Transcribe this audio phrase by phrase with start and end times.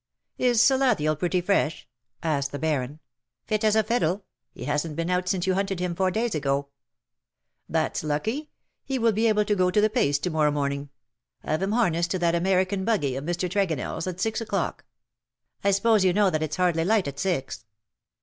[0.49, 1.87] "Is Salathiel pretty fresh V
[2.23, 2.99] asked the Baron."
[3.45, 6.67] Fit as a fiddle: he hasn^t been out since you hunted him four days ago.^^"
[7.69, 8.49] That's lucky.
[8.83, 10.89] He will be able to go the pace to morrow morning.
[11.43, 13.47] Have him harnessed to that American buggy of Mr.
[13.47, 14.79] TregonelFs at six oclock.^'"
[15.63, 17.63] I suppose you know that it's hardly light at six.''